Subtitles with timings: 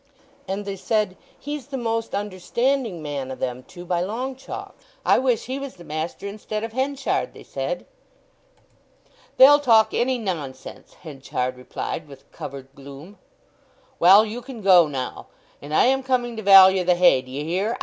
[0.47, 4.83] And they said, 'He's the most understanding man o' them two by long chalks.
[5.05, 7.85] I wish he was the master instead of Henchard,' they said."
[9.37, 13.19] "They'll talk any nonsense," Henchard replied with covered gloom.
[13.99, 15.27] "Well, you can go now.
[15.61, 17.77] And I am coming to value the hay, d'ye hear?